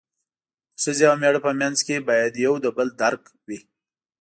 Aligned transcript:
د 0.73 0.75
ښځې 0.81 1.03
او 1.09 1.15
مېړه 1.21 1.39
په 1.45 1.51
منځ 1.61 1.77
کې 1.85 2.05
باید 2.09 2.33
یو 2.45 2.53
د 2.63 2.67
بل 2.77 2.87
درک 3.01 3.23
وي. 3.47 3.59